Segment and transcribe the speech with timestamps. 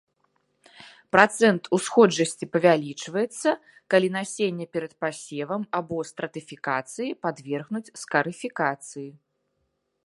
[1.15, 3.49] Працэнт усходжасці павялічваецца,
[3.95, 9.09] калі насенне перад пасевам або стратыфікацыі падвергнуць скарыфікацыі.